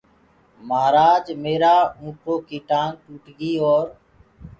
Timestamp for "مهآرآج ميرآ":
0.67-1.75